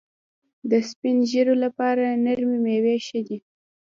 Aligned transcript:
د 0.69 0.71
سپین 0.89 1.17
ږیرو 1.29 1.55
لپاره 1.63 2.05
نرمې 2.25 2.57
میوې 2.65 2.95
ښې 3.05 3.19
دي. 3.27 3.37